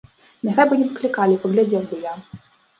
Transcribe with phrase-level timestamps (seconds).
[0.49, 2.19] Няхай бы не паклікалі, паглядзеў бы я!